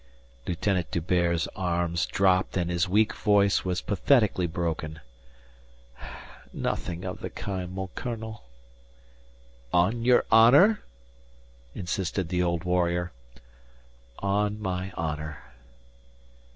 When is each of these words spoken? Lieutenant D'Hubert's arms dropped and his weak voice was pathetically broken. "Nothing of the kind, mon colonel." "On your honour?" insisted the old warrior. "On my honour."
Lieutenant 0.47 0.89
D'Hubert's 0.89 1.47
arms 1.55 2.07
dropped 2.07 2.57
and 2.57 2.71
his 2.71 2.89
weak 2.89 3.13
voice 3.13 3.63
was 3.63 3.83
pathetically 3.83 4.47
broken. 4.47 4.99
"Nothing 6.51 7.05
of 7.05 7.19
the 7.19 7.29
kind, 7.29 7.71
mon 7.71 7.87
colonel." 7.93 8.43
"On 9.71 10.03
your 10.03 10.25
honour?" 10.31 10.81
insisted 11.75 12.29
the 12.29 12.41
old 12.41 12.63
warrior. 12.63 13.11
"On 14.17 14.59
my 14.59 14.91
honour." 14.93 15.37